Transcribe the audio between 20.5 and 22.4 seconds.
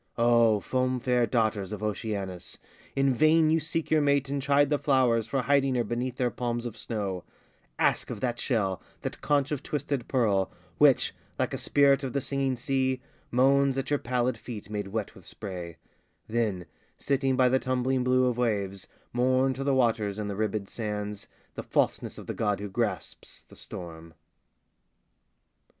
sands, The falseness of the